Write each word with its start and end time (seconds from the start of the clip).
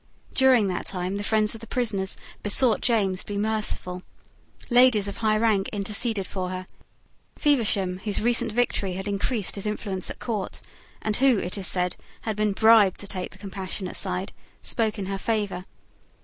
During 0.33 0.65
that 0.65 0.87
time 0.87 1.17
the 1.17 1.23
friends 1.23 1.53
of 1.53 1.61
the 1.61 1.67
prisoner 1.67 2.07
besought 2.41 2.81
James 2.81 3.19
to 3.19 3.33
be 3.33 3.37
merciful. 3.37 4.01
Ladies 4.71 5.07
of 5.07 5.17
high 5.17 5.37
rank 5.37 5.69
interceded 5.69 6.25
for 6.25 6.49
her. 6.49 6.65
Feversham, 7.37 7.99
whose 7.99 8.19
recent 8.19 8.51
victory 8.51 8.93
had 8.93 9.07
increased 9.07 9.53
his 9.53 9.67
influence 9.67 10.09
at 10.09 10.17
court, 10.17 10.59
and 11.03 11.17
who, 11.17 11.37
it 11.37 11.55
is 11.55 11.67
said, 11.67 11.97
had 12.21 12.35
been 12.35 12.53
bribed 12.53 12.99
to 13.01 13.07
take 13.07 13.29
the 13.29 13.37
compassionate 13.37 13.95
side, 13.95 14.31
spoke 14.63 14.97
in 14.97 15.05
her 15.05 15.19
favour. 15.19 15.61